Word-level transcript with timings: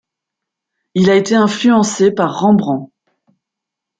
Il 0.95 1.11
a 1.11 1.15
été 1.15 1.35
influencé 1.35 2.09
par 2.09 2.39
Rembrandt. 2.39 2.89